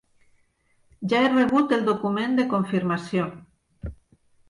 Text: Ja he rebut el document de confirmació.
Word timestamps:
Ja 1.13 1.19
he 1.19 1.27
rebut 1.35 1.77
el 1.79 1.85
document 1.91 2.37
de 2.43 2.49
confirmació. 2.57 3.33